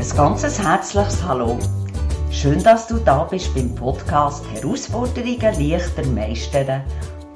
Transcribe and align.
Ein 0.00 0.16
ganzes 0.16 0.58
herzliches 0.58 1.22
Hallo. 1.22 1.58
Schön, 2.30 2.62
dass 2.62 2.86
du 2.86 2.96
da 2.96 3.24
bist 3.24 3.54
beim 3.54 3.74
Podcast 3.74 4.42
Herausforderungen 4.50 5.70
leichter 5.70 6.06
meistern 6.06 6.82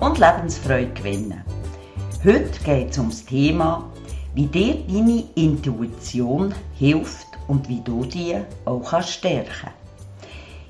und 0.00 0.18
Lebensfreude 0.18 0.90
gewinnen. 0.94 1.44
Heute 2.24 2.58
geht 2.64 2.92
es 2.92 2.98
um 2.98 3.10
das 3.10 3.22
Thema, 3.26 3.92
wie 4.34 4.46
dir 4.46 4.76
deine 4.88 5.24
Intuition 5.34 6.54
hilft 6.78 7.26
und 7.48 7.68
wie 7.68 7.82
du 7.82 8.06
die 8.06 8.38
auch 8.64 9.02
stärken 9.02 9.50
kannst. 9.60 9.76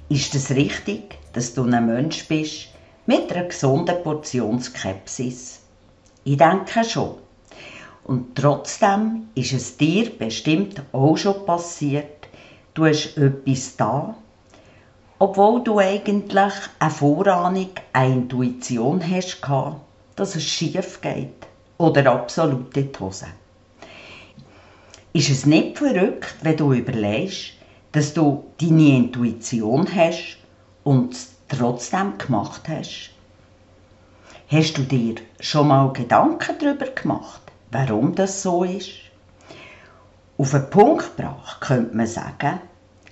Ist 0.08 0.34
es 0.34 0.50
richtig, 0.50 1.16
dass 1.32 1.54
du 1.54 1.62
ein 1.62 1.86
Mensch 1.86 2.26
bist 2.26 2.70
mit 3.06 3.30
einer 3.30 3.44
gesunden 3.44 4.02
Portion 4.02 4.60
Skepsis? 4.60 5.60
Ich 6.24 6.38
denke 6.38 6.82
schon. 6.82 7.23
Und 8.04 8.34
trotzdem 8.36 9.28
ist 9.34 9.52
es 9.52 9.76
dir 9.78 10.10
bestimmt 10.10 10.82
auch 10.92 11.16
schon 11.16 11.46
passiert, 11.46 12.28
du 12.74 12.84
hast 12.84 13.16
etwas 13.16 13.76
da, 13.76 14.14
obwohl 15.18 15.64
du 15.64 15.78
eigentlich 15.78 16.52
eine 16.78 16.90
Vorahnung, 16.90 17.70
eine 17.92 18.14
Intuition 18.14 19.02
hast, 19.10 19.40
dass 20.16 20.36
es 20.36 20.44
schief 20.44 21.00
geht 21.00 21.46
oder 21.78 22.12
absolut 22.12 22.76
in 22.76 22.90
Hose. 23.00 23.26
Ist 25.14 25.30
es 25.30 25.46
nicht 25.46 25.78
verrückt, 25.78 26.34
wenn 26.42 26.56
du 26.56 26.72
überlegst, 26.72 27.52
dass 27.92 28.12
du 28.12 28.44
deine 28.60 28.96
Intuition 28.96 29.88
hast 29.94 30.38
und 30.82 31.14
es 31.14 31.36
trotzdem 31.48 32.18
gemacht 32.18 32.62
hast? 32.68 33.10
Hast 34.48 34.76
du 34.76 34.82
dir 34.82 35.14
schon 35.40 35.68
mal 35.68 35.92
Gedanken 35.92 36.56
darüber 36.58 36.86
gemacht? 36.86 37.43
Warum 37.74 38.14
das 38.14 38.40
so 38.40 38.62
ist? 38.62 38.90
Auf 40.38 40.52
den 40.52 40.70
Punkt 40.70 41.16
gebracht 41.16 41.60
könnte 41.60 41.96
man 41.96 42.06
sagen, 42.06 42.60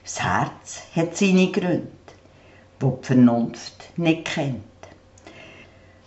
das 0.02 0.22
Herz 0.22 0.82
hat 0.94 1.16
seine 1.16 1.50
Gründe, 1.50 1.88
die 2.80 2.86
die 2.86 3.06
Vernunft 3.06 3.90
nicht 3.96 4.24
kennt. 4.24 4.62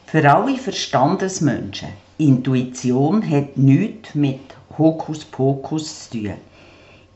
Für 0.05 0.33
alle 0.33 0.57
Verstandesmenschen, 0.57 1.89
Intuition 2.17 3.29
hat 3.29 3.57
nichts 3.57 4.15
mit 4.15 4.39
Hokuspokus 4.77 6.09
zu 6.09 6.21
tun. 6.21 6.33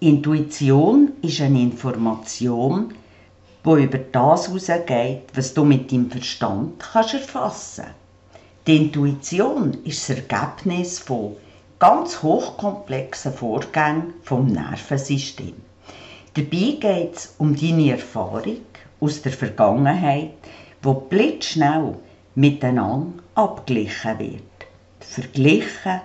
Intuition 0.01 1.13
ist 1.21 1.39
eine 1.39 1.61
Information, 1.61 2.93
die 3.65 3.83
über 3.83 3.97
das 3.97 4.47
hinausgeht, 4.47 5.23
was 5.33 5.53
du 5.53 5.63
mit 5.63 5.89
deinem 5.89 6.11
Verstand 6.11 6.79
kannst 6.79 7.13
erfassen 7.13 7.85
kannst. 7.85 7.98
Die 8.69 8.77
Intuition 8.77 9.77
ist 9.83 10.07
das 10.07 10.17
Ergebnis 10.17 10.99
von 10.99 11.35
ganz 11.79 12.21
hochkomplexen 12.21 13.33
Vorgängen 13.33 14.13
vom 14.21 14.45
Nervensystem. 14.45 15.55
Dabei 16.35 16.77
geht 16.79 17.15
es 17.15 17.33
um 17.39 17.55
deine 17.55 17.93
Erfahrung 17.93 18.61
aus 18.99 19.23
der 19.23 19.31
Vergangenheit, 19.31 20.33
wo 20.83 20.93
blitzschnell 20.93 21.95
miteinander 22.35 23.23
abgeglichen 23.33 24.19
wird, 24.19 24.67
verglichen 24.99 26.01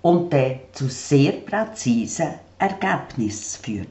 und 0.00 0.32
dann 0.32 0.60
zu 0.72 0.88
sehr 0.88 1.32
präzisen 1.32 2.36
Ergebnissen 2.58 3.62
führt. 3.62 3.88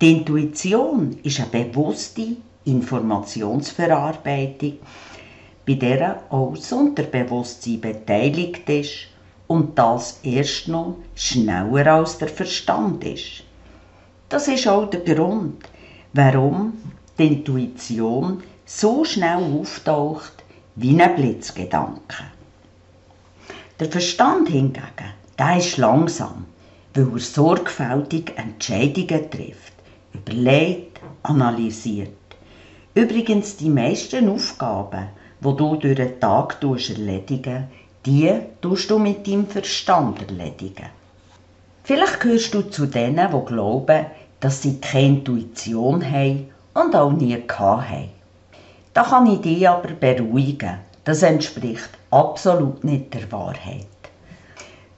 Die 0.00 0.10
Intuition 0.10 1.18
ist 1.22 1.38
eine 1.38 1.50
bewusste 1.50 2.36
Informationsverarbeitung, 2.64 4.78
bei 5.66 5.74
der 5.74 6.22
auch 6.30 6.54
das 6.54 6.72
Unterbewusstsein 6.72 7.80
beteiligt 7.80 8.68
ist 8.68 9.08
und 9.46 9.78
das 9.78 10.20
erst 10.22 10.68
noch 10.68 10.96
schneller 11.14 11.86
als 11.86 12.18
der 12.18 12.28
Verstand 12.28 13.04
ist. 13.04 13.44
Das 14.28 14.48
ist 14.48 14.66
auch 14.68 14.88
der 14.90 15.00
Grund, 15.00 15.64
warum 16.12 16.74
die 17.18 17.26
Intuition 17.28 18.42
so 18.64 19.04
schnell 19.04 19.42
auftaucht 19.60 20.44
wie 20.76 21.00
ein 21.00 21.14
Blitzgedanke. 21.14 22.24
Der 23.78 23.90
Verstand 23.90 24.48
hingegen, 24.48 24.82
der 25.38 25.56
ist 25.56 25.76
langsam, 25.76 26.46
weil 26.94 27.12
er 27.12 27.18
sorgfältig 27.18 28.32
Entscheidungen 28.36 29.30
trifft, 29.30 29.74
überlegt, 30.12 31.00
analysiert. 31.22 32.10
Übrigens 32.94 33.56
die 33.56 33.68
meisten 33.68 34.28
Aufgaben, 34.28 35.08
wo 35.44 35.52
du 35.52 35.76
durch 35.76 35.96
den 35.96 36.18
Tag 36.18 36.60
erledigen 36.60 37.68
die 38.06 38.38
tust 38.60 38.90
du 38.90 38.98
mit 38.98 39.26
deinem 39.26 39.46
Verstand 39.46 40.20
erledigen. 40.20 40.90
Vielleicht 41.84 42.20
gehörst 42.20 42.52
du 42.52 42.62
zu 42.62 42.86
denen, 42.86 43.30
die 43.30 43.46
glauben, 43.46 44.06
dass 44.40 44.62
sie 44.62 44.78
keine 44.78 45.18
Intuition 45.18 46.04
haben 46.04 46.50
und 46.74 46.94
auch 46.94 47.12
nie 47.12 47.42
haben. 47.48 48.10
Da 48.92 49.04
kann 49.04 49.26
ich 49.26 49.40
dich 49.40 49.68
aber 49.68 49.88
beruhigen. 49.88 50.78
Das 51.04 51.22
entspricht 51.22 51.88
absolut 52.10 52.84
nicht 52.84 53.14
der 53.14 53.30
Wahrheit. 53.32 53.86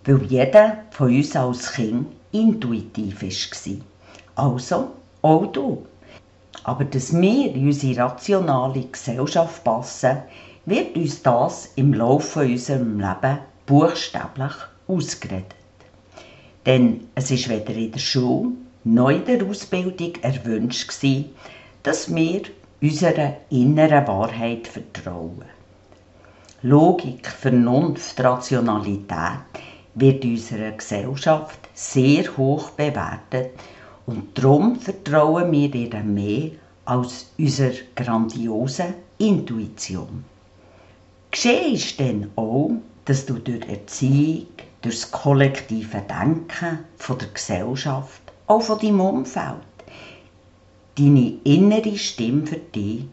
Weil 0.04 0.22
jeder 0.24 0.78
von 0.90 1.14
uns 1.14 1.34
als 1.36 1.72
Kind 1.72 2.08
intuitiv 2.32 3.22
war. 3.22 4.44
Also 4.44 4.90
auch 5.22 5.46
du. 5.46 5.86
Aber 6.66 6.84
dass 6.84 7.12
wir 7.12 7.54
in 7.54 7.68
unsere 7.68 8.00
rationale 8.00 8.86
Gesellschaft 8.86 9.62
passen, 9.62 10.18
wird 10.64 10.96
uns 10.96 11.22
das 11.22 11.70
im 11.76 11.94
Laufe 11.94 12.40
unseres 12.40 12.80
Lebens 12.80 13.38
buchstäblich 13.66 14.52
ausgeredet. 14.88 15.54
Denn 16.66 17.06
es 17.14 17.30
ist 17.30 17.48
weder 17.48 17.72
in 17.72 17.92
der 17.92 18.00
Schule 18.00 18.48
noch 18.82 19.10
in 19.10 19.24
der 19.26 19.46
Ausbildung 19.46 20.14
erwünscht 20.22 20.88
gewesen, 20.88 21.26
dass 21.84 22.12
wir 22.12 22.42
unserer 22.82 23.36
inneren 23.48 24.08
Wahrheit 24.08 24.66
vertrauen. 24.66 25.44
Logik, 26.62 27.28
Vernunft, 27.28 28.18
Rationalität 28.18 29.38
wird 29.94 30.24
in 30.24 30.32
unserer 30.32 30.72
Gesellschaft 30.72 31.60
sehr 31.74 32.36
hoch 32.36 32.70
bewertet 32.70 33.52
und 34.06 34.38
darum 34.38 34.76
vertrauen 34.76 35.50
wir 35.50 35.74
ihr 35.74 36.02
mehr 36.02 36.50
als 36.84 37.32
unserer 37.38 37.72
grandiosen 37.96 38.94
Intuition. 39.18 40.24
Geschehen 41.30 41.74
ist 41.74 41.98
dann 41.98 42.30
auch, 42.36 42.70
dass 43.04 43.26
du 43.26 43.34
durch 43.34 43.68
Erziehung, 43.68 44.46
durch 44.80 45.00
das 45.00 45.10
kollektive 45.10 46.02
Denken 46.08 46.78
von 46.96 47.18
der 47.18 47.28
Gesellschaft, 47.28 48.22
auch 48.46 48.62
von 48.62 48.78
deinem 48.78 49.00
Umfeld, 49.00 49.56
deine 50.96 51.34
innere 51.44 51.96
Stimme 51.96 52.46
für 52.46 52.56
dich 52.56 53.04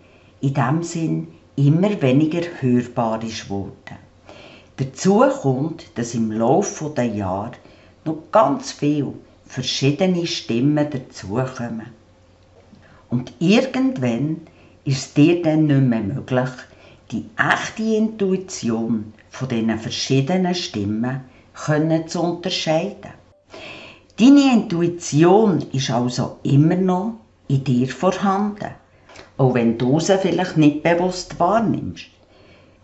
in 0.41 0.53
dem 0.53 0.83
Sinn 0.83 1.27
immer 1.55 2.01
weniger 2.01 2.41
hörbar 2.59 3.23
ist 3.23 3.45
geworden. 3.45 3.97
Dazu 4.77 5.23
kommt, 5.41 5.85
dass 5.97 6.13
im 6.13 6.31
Laufe 6.31 6.89
der 6.95 7.05
Jahre 7.05 7.53
noch 8.05 8.17
ganz 8.31 8.71
viele 8.71 9.13
verschiedene 9.53 10.25
Stimmen 10.25 10.89
dazukommen. 10.89 11.91
Und 13.09 13.33
irgendwann 13.37 14.41
ist 14.83 15.15
dir 15.15 15.43
dann 15.43 15.67
nicht 15.67 15.81
mehr 15.81 16.01
möglich, 16.01 16.49
die 17.11 17.25
echte 17.37 17.83
Intuition 17.83 19.13
von 19.29 19.47
diesen 19.47 19.77
verschiedenen 19.77 20.55
Stimmen 20.55 21.21
zu 22.07 22.21
unterscheiden. 22.21 23.11
Deine 24.17 24.53
Intuition 24.53 25.63
ist 25.71 25.91
also 25.91 26.39
immer 26.41 26.75
noch 26.75 27.19
in 27.47 27.63
dir 27.63 27.87
vorhanden, 27.87 28.71
auch 29.37 29.53
wenn 29.53 29.77
du 29.77 29.99
sie 29.99 30.17
vielleicht 30.17 30.57
nicht 30.57 30.81
bewusst 30.81 31.39
wahrnimmst. 31.39 32.05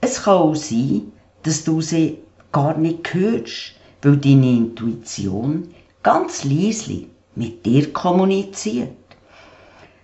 Es 0.01 0.22
kann 0.22 0.38
auch 0.38 0.56
sein, 0.56 1.12
dass 1.41 1.63
du 1.63 1.81
sie 1.81 2.19
gar 2.51 2.78
nicht 2.78 3.12
hörst, 3.12 3.74
weil 4.03 4.18
deine 4.18 4.51
Intuition 4.51 5.74
ganz 6.04 6.44
leise 6.44 7.06
mit 7.36 7.66
dir 7.66 7.92
kommuniziert, 7.94 8.90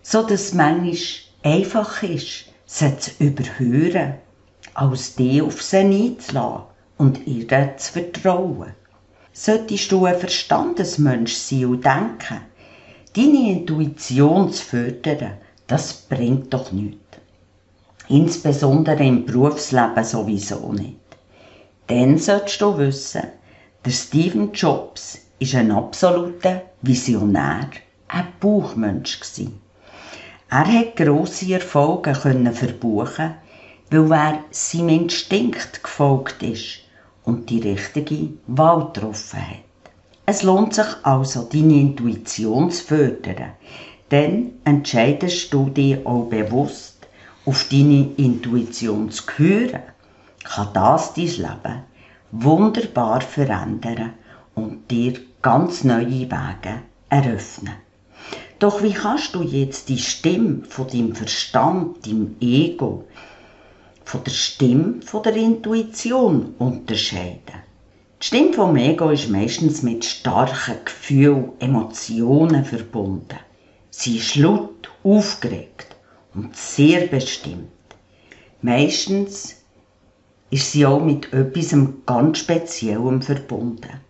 so 0.02 0.24
dass 0.24 0.54
manchmal 0.54 0.98
einfach 1.44 2.04
ist, 2.04 2.46
sie 2.66 2.98
zu 2.98 3.12
überhören, 3.20 4.16
als 4.74 5.16
die 5.16 5.42
auf 5.42 5.62
sie 5.62 5.78
einzulassen 5.78 6.64
und 6.98 7.26
ihr 7.28 7.78
zu 7.78 7.94
vertrauen. 7.94 8.74
Solltest 9.34 9.92
du 9.92 10.06
ein 10.06 10.18
Verstandesmensch 10.18 11.34
sein 11.34 11.66
und 11.66 11.86
denken, 11.86 12.42
deine 13.16 13.52
Intuition 13.52 14.52
zu 14.52 14.64
fördern, 14.64 15.38
das 15.68 15.94
bringt 15.94 16.54
doch 16.54 16.72
nichts. 16.72 17.00
Insbesondere 18.08 19.04
im 19.04 19.26
Berufsleben 19.26 20.04
sowieso 20.04 20.72
nicht. 20.72 20.98
Dann 21.88 22.18
solltest 22.18 22.62
du 22.62 22.78
wissen, 22.78 23.24
der 23.84 23.92
Stephen 23.92 24.54
Jobs 24.54 25.25
ist 25.40 25.56
ein 25.56 25.72
absoluter 25.72 26.62
Visionär, 26.82 27.70
ein 28.08 28.28
Buchmensch. 28.40 29.20
Er 30.50 30.66
hat 30.66 30.96
grosse 30.96 31.54
Erfolge 31.54 32.14
können 32.14 32.54
verbuchen, 32.54 33.36
weil 33.90 34.12
er 34.12 34.44
seinem 34.52 34.90
Instinkt 34.90 35.84
gefolgt 35.84 36.42
ist 36.44 36.80
und 37.24 37.50
die 37.50 37.60
richtige 37.60 38.30
Wahl 38.48 38.92
getroffen 38.94 39.40
hat. 39.40 39.92
Es 40.26 40.44
lohnt 40.44 40.74
sich 40.74 40.88
also, 41.04 41.44
deine 41.52 41.80
Intuition 41.80 42.72
zu 42.72 42.86
fördern. 42.86 43.52
Dann 44.10 44.54
entscheidest 44.64 45.54
du 45.54 45.70
dich 45.70 46.06
auch 46.06 46.30
bewusst, 46.30 47.08
auf 47.46 47.68
deine 47.70 48.12
Intuition 48.18 49.12
zu 49.12 49.24
hören. 49.38 49.84
Kann 50.44 50.70
das 50.74 51.14
dein 51.14 51.26
Leben 51.26 51.84
wunderbar 52.32 53.22
verändern 53.22 54.14
und 54.56 54.90
dir 54.90 55.14
ganz 55.42 55.84
neue 55.84 56.32
Wege 56.32 56.82
eröffnen. 57.10 57.76
Doch 58.58 58.82
wie 58.82 58.94
kannst 58.94 59.36
du 59.36 59.44
jetzt 59.44 59.90
die 59.90 60.00
Stimme 60.00 60.64
von 60.68 60.88
deinem 60.88 61.14
Verstand, 61.14 62.08
deinem 62.08 62.38
Ego, 62.40 63.04
von 64.06 64.24
der 64.24 64.32
Stimme 64.32 65.02
von 65.02 65.24
der 65.24 65.36
Intuition 65.36 66.56
unterscheiden? 66.58 67.64
Die 68.22 68.26
Stimme 68.26 68.54
vom 68.54 68.76
Ego 68.78 69.10
ist 69.10 69.30
meistens 69.30 69.84
mit 69.84 70.06
starken 70.06 70.78
Gefühlen, 70.86 71.52
Emotionen 71.60 72.64
verbunden. 72.64 73.38
Sie 73.92 74.18
ist 74.18 74.36
laut, 74.36 74.90
aufgeregt 75.04 75.96
und 76.34 76.56
sehr 76.56 77.08
bestimmt. 77.08 77.70
Meistens 78.62 79.58
ist 80.50 80.72
sie 80.72 80.86
auch 80.86 81.02
mit 81.02 81.32
etwas 81.34 81.76
ganz 82.06 82.40
Speziellem 82.40 83.22
verbunden. 83.22 84.02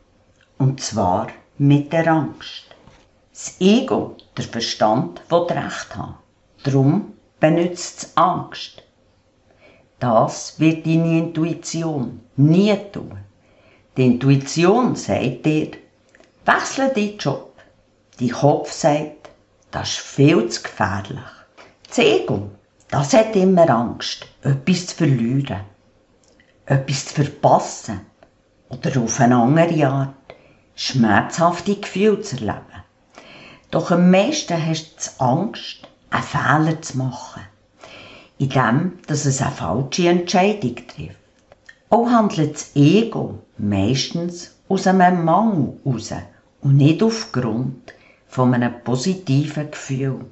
Und 0.58 0.82
zwar 0.82 1.28
mit 1.58 1.92
der 1.92 2.08
Angst. 2.08 2.66
Das 3.32 3.60
Ego, 3.60 4.16
der 4.38 4.46
Verstand, 4.46 5.22
will 5.30 5.40
Recht 5.40 5.96
haben. 5.96 6.16
Darum 6.64 7.14
benutzt 7.40 8.04
es 8.04 8.18
Angst. 8.18 8.84
Das 10.00 10.60
wird 10.60 10.86
deine 10.86 11.20
Intuition 11.20 12.22
nie 12.36 12.76
tun. 12.92 13.18
Die 13.98 14.06
Intuition 14.06 14.96
sagt 14.96 15.46
dir, 15.46 15.72
wechsle 16.46 16.90
deinen 16.90 17.18
Job. 17.18 17.54
Dein 18.20 18.30
Kopf 18.30 18.72
sagt, 18.72 19.30
das 19.72 19.90
ist 19.90 20.00
viel 20.00 20.48
zu 20.50 20.64
gefährlich. 20.64 21.20
Das 21.88 21.98
Ego, 21.98 22.50
das 22.90 23.14
hat 23.14 23.36
immer 23.36 23.70
Angst, 23.70 24.26
etwas 24.42 24.88
zu 24.88 24.96
verlieren, 24.96 25.62
etwas 26.66 27.06
zu 27.06 27.16
verpassen 27.16 28.02
oder 28.70 29.02
auf 29.02 29.20
eine 29.20 29.36
andere 29.36 29.88
Art 29.88 30.25
schmerzhafte 30.76 31.76
Gefühle 31.76 32.22
zu 32.22 32.36
erleben. 32.36 32.84
Doch 33.72 33.92
am 33.92 34.12
meisten 34.12 34.64
hast 34.66 35.16
du 35.18 35.24
Angst, 35.24 35.88
einen 36.10 36.24
Fehler 36.24 36.82
zu 36.82 36.98
machen, 36.98 37.42
indem 38.38 38.94
dass 39.08 39.26
es 39.26 39.42
eine 39.42 39.52
falsche 39.52 40.10
Entscheidung 40.10 40.76
trifft. 40.76 41.20
Auch 41.90 42.10
handelt 42.10 42.56
das 42.56 42.76
Ego 42.76 43.40
meistens 43.58 44.56
aus 44.68 44.88
einem 44.88 45.24
Mangel 45.24 45.80
heraus 45.84 46.14
und 46.62 46.78
nicht 46.78 47.02
aufgrund 47.04 47.94
von 48.28 48.54
einem 48.54 48.84
positiven 48.84 49.72
Gefühl, 49.72 50.26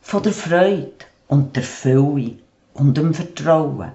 von 0.00 0.22
der 0.22 0.32
Freude 0.32 0.92
und 1.28 1.56
der 1.56 1.62
Fülle 1.62 2.38
und 2.74 2.96
dem 2.96 3.12
Vertrauen. 3.12 3.92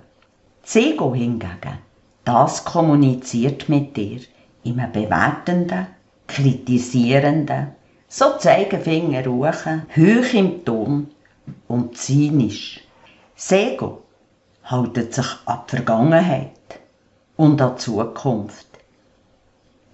Das 0.61 0.75
Ego 0.75 1.15
hingegen, 1.15 1.79
das 2.25 2.65
kommuniziert 2.65 3.69
mit 3.69 3.95
dir 3.95 4.19
in 4.67 4.79
einem 4.79 4.91
bewertenden, 4.91 5.87
kritisierenden, 6.27 7.69
so 8.07 8.37
Zeigefinger 8.37 9.25
ruchen, 9.25 9.83
hoch 9.95 10.33
im 10.33 10.63
Ton 10.63 11.07
und 11.67 11.97
zynisch. 11.97 12.81
Das 13.35 13.51
Ego 13.51 14.03
haltet 14.63 15.13
sich 15.13 15.27
an 15.45 15.61
die 15.65 15.75
Vergangenheit 15.75 16.51
und 17.35 17.61
an 17.61 17.75
die 17.75 17.81
Zukunft. 17.81 18.67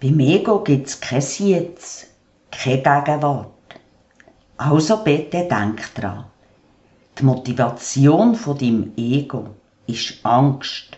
Beim 0.02 0.20
Ego 0.20 0.60
gibt 0.60 0.88
es 0.88 1.00
kein 1.00 1.22
Jetzt, 1.22 2.08
keine 2.52 2.82
Gegenwart. 2.82 3.48
Also 4.58 4.98
bitte 4.98 5.48
denk 5.48 5.94
dran. 5.96 6.26
Die 7.18 7.24
Motivation 7.24 8.36
von 8.36 8.58
deinem 8.58 8.92
Ego 8.98 9.50
ist 9.88 10.20
Angst, 10.24 10.93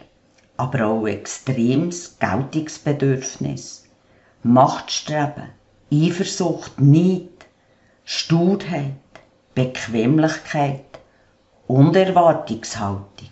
aber 0.57 0.85
auch 0.87 1.07
extremes 1.07 2.17
Geltungsbedürfnis, 2.19 3.85
Machtstreben, 4.43 5.49
Eifersucht, 5.91 6.79
Neid, 6.79 7.29
Sturheit, 8.05 8.93
Bequemlichkeit 9.53 10.99
und 11.67 11.95
Erwartungshaltung. 11.95 13.29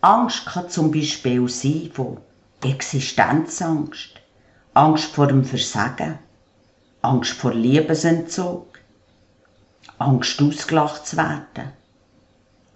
Angst 0.00 0.46
kann 0.46 0.68
zum 0.68 0.90
Beispiel 0.90 1.48
sein 1.48 1.90
von 1.92 2.18
Existenzangst, 2.62 4.10
Angst 4.74 5.14
vor 5.14 5.28
dem 5.28 5.44
Versagen, 5.44 6.18
Angst 7.00 7.32
vor 7.32 7.54
Liebesentzug, 7.54 8.78
Angst 9.98 10.42
ausgelacht 10.42 11.06
zu 11.06 11.16
werden, 11.16 11.72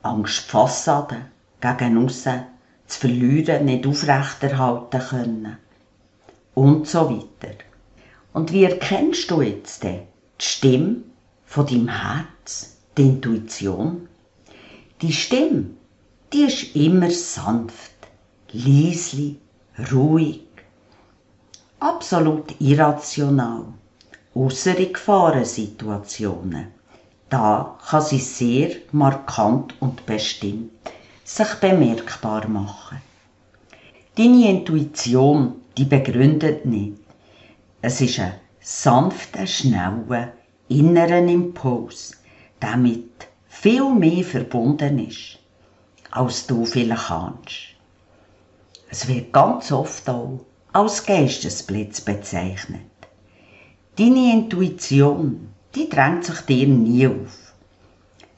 Angst 0.03 0.41
Fassaden 0.41 1.27
gegen 1.61 2.05
aussen 2.05 2.45
zu 2.89 3.01
verlieren, 3.01 3.67
nicht 3.67 3.87
aufrechterhalten 3.87 5.01
können 5.01 5.57
und 6.55 6.89
so 6.89 7.09
weiter. 7.09 7.55
Und 8.33 8.53
wie 8.53 8.65
erkennst 8.65 9.31
du 9.31 9.43
jetzt 9.43 9.85
die 9.85 10.01
Stimme 10.39 10.97
von 11.47 11.67
deinem 11.67 11.89
Herz, 11.89 12.77
die 12.97 13.03
Intuition? 13.03 14.09
Die 15.01 15.13
Stimme 15.13 15.71
die 16.33 16.43
ist 16.43 16.77
immer 16.77 17.11
sanft, 17.11 17.95
leislich, 18.53 19.37
ruhig, 19.91 20.43
absolut 21.81 22.55
irrational, 22.61 23.65
ausser 24.35 24.77
in 24.77 24.93
Gefahrensituationen. 24.93 26.67
Da 27.31 27.79
kann 27.89 28.03
sie 28.03 28.19
sehr 28.19 28.77
markant 28.93 29.75
und 29.81 30.05
bestimmt 30.05 30.73
sich 31.29 31.55
bemerkbar 31.61 32.49
machen. 32.49 33.03
Deine 34.17 34.49
Intuition, 34.49 35.57
die 35.77 35.85
begründet 35.85 36.65
nicht. 36.65 37.03
Es 37.83 38.01
ist 38.01 38.19
ein 38.19 38.35
sanfter, 38.61 39.47
schneller, 39.47 40.33
inneren 40.69 41.29
Impuls, 41.29 42.17
der 42.63 42.77
mit 42.79 43.29
viel 43.47 43.93
mehr 43.95 44.25
verbunden 44.25 45.07
ist 45.07 45.39
als 46.11 46.47
du 46.47 46.65
vielleicht 46.65 47.09
kannst. 47.09 47.75
Es 48.89 49.07
wird 49.07 49.31
ganz 49.31 49.71
oft 49.71 50.09
auch 50.09 50.41
als 50.73 51.05
Geistesblitz 51.05 52.01
bezeichnet. 52.01 52.81
Deine 53.97 54.33
Intuition, 54.33 55.51
die 55.75 55.91
drängt 55.91 56.25
sich 56.25 56.41
dir 56.41 56.67
nie 56.67 57.07
auf. 57.07 57.53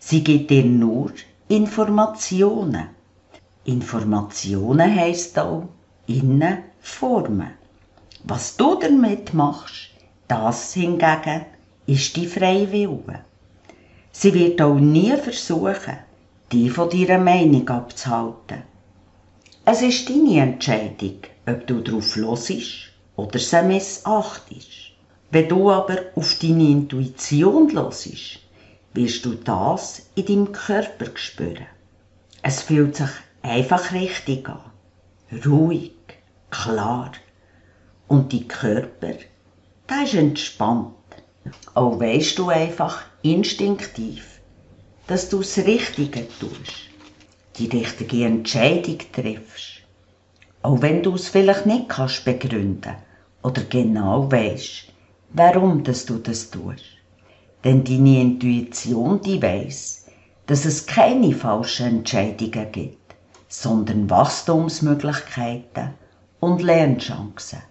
Sie 0.00 0.25
gibt 0.25 0.50
dir 0.50 0.64
nur 0.64 1.12
Informationen. 1.50 2.90
Informationen 3.64 4.95
heisst 4.95 5.37
auch 5.37 5.64
innen 6.07 6.59
formen. 6.80 7.50
Was 8.23 8.57
du 8.57 8.76
damit 8.76 9.35
machst, 9.35 9.90
das 10.28 10.75
hingegen 10.75 11.47
ist 11.87 12.14
die 12.14 12.28
freie. 12.28 12.88
Sie 14.12 14.33
wird 14.33 14.62
auch 14.62 14.78
nie 14.78 15.11
versuchen, 15.16 15.99
die 16.52 16.71
von 16.71 16.88
deiner 16.88 17.19
Meinung 17.19 17.69
abzuhalten. 17.69 18.62
Es 19.64 19.83
ist 19.83 20.09
deine 20.09 20.42
Entscheidung, 20.42 21.19
ob 21.49 21.66
du 21.66 21.80
darauf 21.80 22.14
losisch 22.14 22.92
oder 23.16 23.40
sie 23.40 23.62
missachtest. 23.62 24.92
Wenn 25.33 25.49
du 25.49 25.69
aber 25.69 25.99
auf 26.14 26.38
deine 26.38 26.69
Intuition 26.69 27.71
losisch, 27.71 28.38
wirst 28.94 29.25
du 29.25 29.35
das 29.35 30.02
in 30.14 30.26
deinem 30.26 30.52
Körper 30.52 31.06
spüren. 31.14 31.66
Es 32.42 32.62
fühlt 32.62 32.97
sich 32.97 33.11
einfach 33.42 33.92
richtig 33.92 34.49
an. 34.49 34.70
Ruhig, 35.44 35.92
klar. 36.50 37.12
Und 38.09 38.32
dein 38.32 38.49
Körper, 38.49 39.14
der 39.88 40.04
ist 40.04 40.14
entspannt. 40.14 40.94
Auch 41.75 42.00
weisst 42.00 42.38
du 42.38 42.49
einfach 42.49 43.02
instinktiv, 43.23 44.40
dass 45.06 45.28
du 45.28 45.38
das 45.38 45.59
Richtige 45.59 46.26
tust, 46.38 46.88
die 47.56 47.66
richtige 47.66 48.25
Entscheidung 48.25 48.99
triffst. 49.12 49.82
Auch 50.62 50.82
wenn 50.82 51.02
du 51.02 51.14
es 51.14 51.28
vielleicht 51.28 51.66
nicht 51.66 51.88
kannst 51.88 52.25
begründen 52.25 52.97
oder 53.42 53.62
genau 53.62 54.30
weißt, 54.30 54.87
warum 55.30 55.85
dass 55.85 56.04
du 56.04 56.18
das 56.18 56.50
tust. 56.50 57.00
Denn 57.64 57.85
deine 57.85 58.21
Intuition, 58.21 59.21
die 59.21 59.43
weiß, 59.43 60.07
dass 60.47 60.64
es 60.64 60.87
keine 60.87 61.33
falschen 61.33 61.99
Entscheidungen 61.99 62.73
gibt, 62.73 63.14
sondern 63.49 64.09
Wachstumsmöglichkeiten 64.09 65.90
und 66.40 66.62
Lernchancen. 66.62 67.62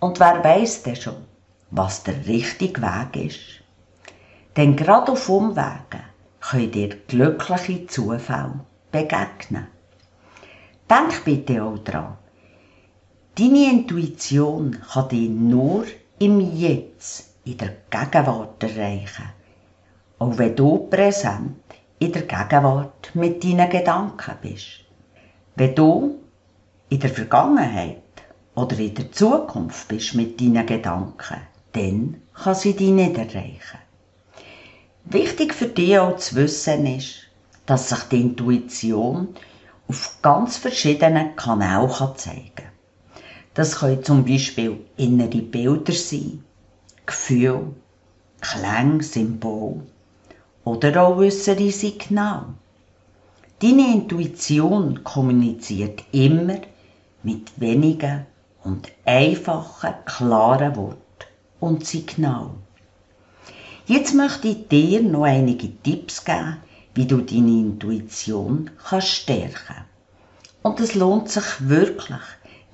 Und 0.00 0.18
wer 0.18 0.42
weiß 0.42 0.82
denn 0.82 0.96
schon, 0.96 1.24
was 1.70 2.02
der 2.02 2.26
richtige 2.26 2.82
Weg 2.82 3.26
ist? 3.26 3.60
Denn 4.56 4.74
gerade 4.74 5.12
auf 5.12 5.28
Umwegen 5.28 6.02
können 6.40 6.72
dir 6.72 6.88
glückliche 7.06 7.86
Zufälle 7.86 8.60
begegnen. 8.90 9.68
Denk 10.88 11.24
bitte 11.24 11.62
auch 11.62 11.78
daran, 11.78 12.16
deine 13.36 13.70
Intuition 13.70 14.76
kann 14.92 15.08
dich 15.08 15.30
nur 15.30 15.84
im 16.18 16.40
Jetzt, 16.56 17.29
in 17.50 17.58
der 17.58 17.74
Gegenwart 17.90 18.62
erreichen. 18.62 19.28
Auch 20.18 20.38
wenn 20.38 20.54
du 20.54 20.86
präsent 20.88 21.56
in 21.98 22.12
der 22.12 22.22
Gegenwart 22.22 23.10
mit 23.14 23.42
deinen 23.42 23.68
Gedanken 23.68 24.34
bist. 24.40 24.84
Wenn 25.56 25.74
du 25.74 26.20
in 26.88 27.00
der 27.00 27.10
Vergangenheit 27.10 28.02
oder 28.54 28.78
in 28.78 28.94
der 28.94 29.12
Zukunft 29.12 29.88
bist 29.88 30.14
mit 30.14 30.40
deinen 30.40 30.66
Gedanken, 30.66 31.40
dann 31.72 32.22
kann 32.34 32.54
sie 32.54 32.74
dich 32.74 32.90
nicht 32.90 33.18
erreichen. 33.18 33.78
Wichtig 35.04 35.54
für 35.54 35.66
dich 35.66 35.98
auch 35.98 36.16
zu 36.16 36.36
wissen 36.36 36.86
ist, 36.86 37.26
dass 37.66 37.88
sich 37.88 38.02
die 38.04 38.20
Intuition 38.20 39.28
auf 39.88 40.18
ganz 40.22 40.56
verschiedenen 40.56 41.36
Kanälen 41.36 41.90
zeigen 42.16 42.52
kann. 42.54 42.66
Das 43.54 43.80
können 43.80 44.04
zum 44.04 44.24
Beispiel 44.24 44.78
innere 44.96 45.42
Bilder 45.42 45.92
sein, 45.92 46.44
Gefühle, 47.10 47.74
Klänge, 48.40 49.02
Symbole 49.02 49.82
oder 50.64 51.02
auch 51.02 51.16
äußere 51.16 51.72
Signale. 51.72 52.54
Deine 53.60 53.92
Intuition 53.94 55.02
kommuniziert 55.02 56.04
immer 56.12 56.60
mit 57.24 57.50
wenigen 57.60 58.26
und 58.62 58.92
einfachen, 59.04 59.94
klaren 60.04 60.76
Worten 60.76 61.26
und 61.58 61.84
Signalen. 61.84 62.62
Jetzt 63.86 64.14
möchte 64.14 64.46
ich 64.46 64.68
dir 64.68 65.02
noch 65.02 65.24
einige 65.24 65.82
Tipps 65.82 66.24
geben, 66.24 66.58
wie 66.94 67.06
du 67.06 67.22
deine 67.22 67.60
Intuition 67.60 68.70
kannst 68.88 69.08
stärken 69.08 69.84
Und 70.62 70.78
es 70.78 70.94
lohnt 70.94 71.28
sich 71.28 71.68
wirklich, 71.68 72.22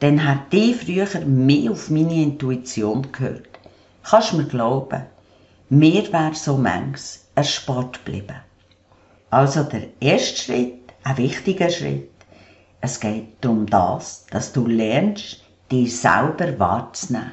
denn 0.03 0.29
hat 0.29 0.53
ich 0.53 0.77
früher 0.77 1.25
mehr 1.25 1.73
auf 1.73 1.89
meine 1.89 2.23
Intuition 2.23 3.11
gehört. 3.13 3.56
Kannst 4.09 4.35
mir 4.35 4.45
glauben, 4.45 5.03
mir 5.69 6.13
wäre 6.13 6.35
so 6.37 6.57
manches 6.57 7.27
erspart 7.35 8.05
geblieben. 8.05 8.37
Also 9.31 9.65
der 9.65 9.89
erste 9.99 10.43
Schritt, 10.43 10.93
ein 11.03 11.17
wichtiger 11.17 11.71
Schritt, 11.71 12.13
es 12.81 13.01
geht 13.01 13.45
um 13.45 13.67
das, 13.67 14.25
dass 14.31 14.53
du 14.53 14.69
lernst, 14.69 15.43
dich 15.73 15.99
selber 16.01 16.57
wahrzunehmen, 16.57 17.33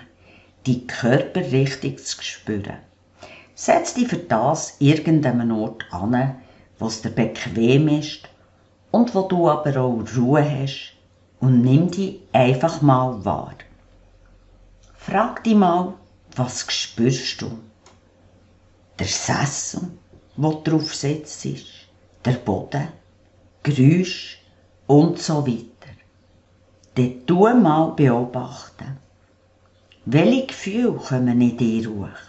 die 0.66 0.88
Körper 0.88 1.42
richtig 1.42 2.04
zu 2.04 2.24
spüren. 2.24 2.80
Setz 3.54 3.94
dich 3.94 4.08
für 4.08 4.18
das 4.18 4.78
irgendeinem 4.80 5.52
Ort 5.52 5.86
an, 5.92 6.38
wo 6.80 6.88
es 6.88 7.04
dir 7.04 7.12
bequem 7.12 7.88
ist 7.88 8.28
und 8.90 9.14
wo 9.14 9.28
du 9.28 9.48
aber 9.48 9.80
auch 9.80 10.04
Ruhe 10.18 10.44
hast 10.44 10.94
und 11.40 11.62
nimm 11.62 11.92
dich 11.92 12.22
einfach 12.32 12.82
mal 12.82 13.24
wahr. 13.24 13.54
Frag 14.96 15.44
dich 15.44 15.54
mal, 15.54 15.94
was 16.36 16.66
spürst 16.72 17.42
du? 17.42 17.60
Der 19.00 19.08
Sessel, 19.08 19.82
wo 20.36 20.62
drauf 20.64 20.94
sitzt, 20.94 21.48
der 22.26 22.34
Boden, 22.34 22.88
Geräusch 23.64 24.40
und 24.88 25.20
so 25.20 25.46
weiter. 25.48 25.94
Dann 26.96 27.26
tu 27.26 27.48
mal 27.56 27.94
beobachten. 27.96 28.98
Welche 30.06 30.48
Gefühle 30.48 30.94
kommen 30.94 31.42
in 31.42 31.58
dir 31.58 31.90
hoch? 31.90 32.24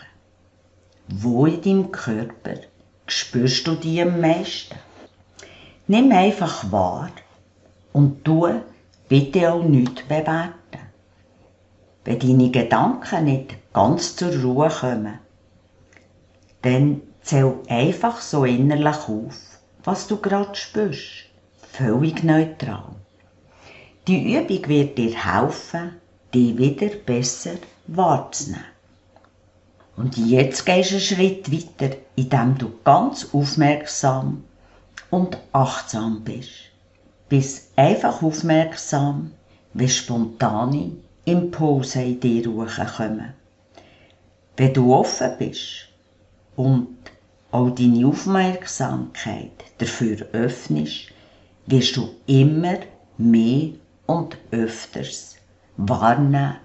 Wo 1.08 1.46
in 1.46 1.60
deinem 1.60 1.90
Körper 1.90 2.60
spürst 3.06 3.66
du 3.66 3.74
die 3.74 4.00
am 4.00 4.20
meisten? 4.20 4.78
Nimm 5.86 6.12
einfach 6.12 6.70
wahr 6.70 7.10
und 7.92 8.24
tu 8.24 8.48
bitte 9.08 9.52
auch 9.52 9.62
nicht 9.62 10.08
bewerten. 10.08 10.54
Wenn 12.04 12.18
deine 12.18 12.50
Gedanken 12.50 13.24
nicht 13.24 13.72
ganz 13.72 14.16
zur 14.16 14.34
Ruhe 14.42 14.68
kommen, 14.68 15.18
dann 16.62 17.00
zähl 17.22 17.54
einfach 17.68 18.20
so 18.20 18.44
innerlich 18.44 19.08
auf, 19.08 19.38
was 19.82 20.06
du 20.06 20.18
gerade 20.18 20.54
spürst. 20.54 21.24
Völlig 21.72 22.22
neutral. 22.22 22.94
Die 24.06 24.34
Übung 24.34 24.68
wird 24.68 24.98
dir 24.98 25.14
helfen, 25.14 25.96
dich 26.34 26.58
wieder 26.58 26.94
besser 26.94 27.54
wahrzunehmen. 27.86 28.64
Und 29.96 30.16
jetzt 30.16 30.66
gehst 30.66 30.90
du 30.90 30.96
einen 30.96 31.04
Schritt 31.04 31.52
weiter, 31.52 31.96
indem 32.16 32.58
du 32.58 32.72
ganz 32.84 33.28
aufmerksam 33.32 34.44
und 35.10 35.38
achtsam 35.52 36.22
bist. 36.22 36.50
Bist 37.28 37.70
einfach 37.76 38.22
aufmerksam, 38.22 39.32
wie 39.72 39.88
spontane 39.88 40.92
Impulse 41.26 42.02
in 42.02 42.20
dir 42.20 42.44
kommen. 42.44 43.32
Wenn 44.56 44.74
du 44.74 44.94
offen 44.94 45.32
bist 45.38 45.88
und 46.54 46.96
auch 47.50 47.70
deine 47.70 48.06
Aufmerksamkeit 48.06 49.52
dafür 49.78 50.26
öffnest, 50.32 51.06
wirst 51.66 51.96
du 51.96 52.10
immer 52.26 52.78
mehr 53.16 53.70
und 54.06 54.36
öfters 54.50 55.36
wahrnehmen, 55.76 56.56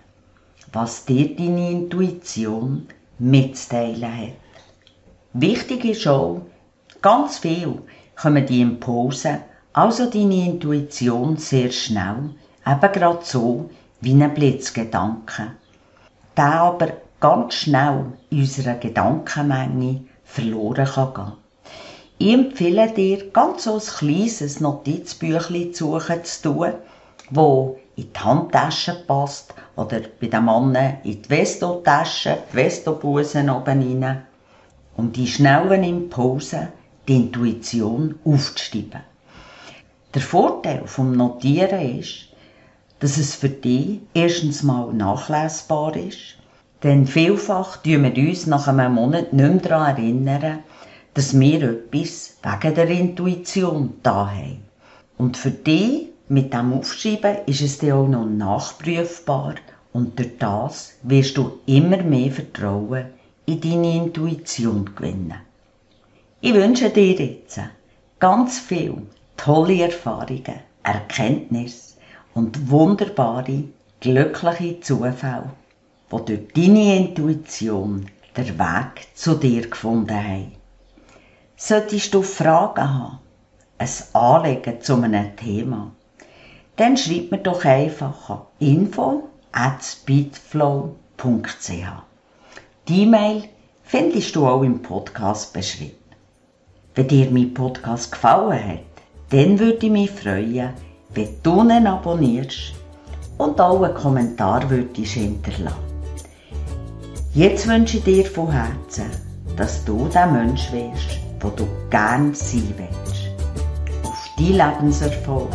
was 0.73 1.05
dir 1.05 1.35
deine 1.35 1.71
Intuition 1.71 2.87
mitzuteilen 3.17 4.17
hat. 4.17 4.33
Wichtig 5.33 5.85
ist 5.85 6.07
auch, 6.07 6.41
ganz 7.01 7.37
viel 7.37 7.81
kommen 8.15 8.45
die 8.45 8.61
Impulse, 8.61 9.39
also 9.73 10.09
deine 10.09 10.45
Intuition 10.45 11.37
sehr 11.37 11.71
schnell, 11.71 12.31
eben 12.65 12.91
gerade 12.91 13.23
so 13.23 13.69
wie 14.01 14.13
ein 14.13 14.33
Blitzgedanke, 14.33 15.51
der 16.37 16.61
aber 16.61 16.93
ganz 17.19 17.55
schnell 17.55 18.05
in 18.29 18.39
unserer 18.39 18.75
Gedankenmenge 18.75 20.01
verloren 20.23 20.85
kann 20.85 21.13
gehen. 21.13 21.33
Ich 22.17 22.33
empfehle 22.33 22.91
dir, 22.91 23.29
ganz 23.31 23.63
so 23.63 23.75
ein 23.75 23.79
kleines 23.79 24.59
Notizbüchlein 24.59 25.73
zu 25.73 25.99
suchen 25.99 26.23
zu 26.23 26.41
tun, 26.41 26.73
wo 27.29 27.79
in 27.95 28.11
die 28.13 28.19
Handtasche 28.19 29.03
passt 29.07 29.53
oder 29.75 30.01
bei 30.19 30.27
den 30.27 30.45
Männern 30.45 30.97
in 31.03 31.21
die 31.21 31.29
Vestotasche, 31.29 32.37
die 32.51 32.57
Vestobusen 32.57 33.49
oben 33.49 34.03
rein, 34.03 34.21
um 34.95 35.11
die 35.11 35.27
schnellen 35.27 35.83
Impulse, 35.83 36.69
die 37.07 37.15
Intuition 37.15 38.19
aufzuschreiben. 38.25 39.01
Der 40.13 40.21
Vorteil 40.21 40.83
vom 40.85 41.11
Notieren 41.15 41.99
ist, 41.99 42.28
dass 42.99 43.17
es 43.17 43.35
für 43.35 43.49
dich 43.49 43.99
erstens 44.13 44.63
mal 44.63 44.93
nachlesbar 44.93 45.95
ist, 45.95 46.37
denn 46.83 47.07
vielfach 47.07 47.77
tun 47.77 48.03
wir 48.03 48.29
uns 48.29 48.45
nach 48.47 48.67
einem 48.67 48.93
Monat 48.93 49.33
nicht 49.33 49.49
mehr 49.49 49.61
daran 49.61 49.97
erinnern, 49.97 50.59
dass 51.13 51.37
wir 51.37 51.63
etwas 51.63 52.37
wegen 52.43 52.75
der 52.75 52.89
Intuition 52.89 53.95
da 54.03 54.29
haben. 54.31 54.63
Und 55.17 55.35
für 55.35 55.51
dich 55.51 56.07
mit 56.29 56.53
dem 56.53 56.73
Aufschreiben 56.73 57.39
ist 57.45 57.61
es 57.61 57.79
dann 57.79 57.91
auch 57.91 58.07
noch 58.07 58.25
nachprüfbar 58.25 59.55
und 59.91 60.19
durch 60.19 60.37
das 60.37 60.93
wirst 61.03 61.35
du 61.37 61.59
immer 61.65 61.97
mehr 62.03 62.31
Vertrauen 62.31 63.07
in 63.45 63.59
deine 63.59 63.95
Intuition 63.95 64.93
gewinnen. 64.95 65.33
Ich 66.41 66.53
wünsche 66.53 66.89
dir 66.89 67.13
jetzt 67.13 67.59
ganz 68.19 68.59
viel 68.59 69.01
tolle 69.35 69.81
Erfahrungen, 69.81 70.59
Erkenntnisse 70.83 71.88
und 72.33 72.69
wunderbare, 72.69 73.63
glückliche 73.99 74.79
Zufälle, 74.79 75.51
die 76.11 76.25
durch 76.25 76.47
deine 76.53 76.97
Intuition 76.97 78.05
den 78.37 78.59
Weg 78.59 79.07
zu 79.15 79.35
dir 79.35 79.69
gefunden 79.69 80.15
haben. 80.15 80.51
Solltest 81.57 82.13
du 82.13 82.21
Fragen 82.21 82.93
haben, 82.93 83.19
ein 83.77 83.89
Anliegen 84.13 84.81
zu 84.81 84.95
einem 84.95 85.35
Thema, 85.35 85.91
dann 86.75 86.95
schreib 86.95 87.31
mir 87.31 87.39
doch 87.39 87.65
einfach 87.65 88.29
an 88.29 88.41
info 88.59 89.29
at 89.51 89.83
speedflow.ch. 89.83 91.71
Die 92.87 93.03
E-Mail 93.03 93.43
findest 93.83 94.35
du 94.35 94.47
auch 94.47 94.63
im 94.63 94.81
Podcast 94.81 95.53
beschrieben. 95.53 95.95
Wenn 96.95 97.07
dir 97.07 97.29
mein 97.31 97.53
Podcast 97.53 98.11
gefallen 98.11 98.67
hat, 98.67 98.79
dann 99.29 99.59
würde 99.59 99.85
ich 99.85 99.91
mich 99.91 100.11
freuen, 100.11 100.73
wenn 101.13 101.69
ihn 101.69 101.87
abonnierst 101.87 102.73
und 103.37 103.59
auch 103.59 103.81
einen 103.81 103.93
Kommentar 103.93 104.69
würdest 104.69 105.13
hinterlassen. 105.13 105.75
Jetzt 107.33 107.67
wünsche 107.67 107.97
ich 107.97 108.03
dir 108.03 108.25
von 108.25 108.51
Herzen, 108.51 109.05
dass 109.55 109.83
du 109.85 110.07
der 110.07 110.27
Mensch 110.27 110.71
wirst, 110.71 111.19
der 111.41 111.51
du 111.51 111.67
gern 111.89 112.33
sein 112.33 112.73
willst. 112.77 113.29
Auf 114.03 114.29
deinen 114.37 114.57
Lebenserfolg 114.57 115.49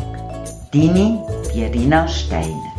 Deine 0.75 1.23
Pierina 1.53 2.09
Steiner 2.09 2.74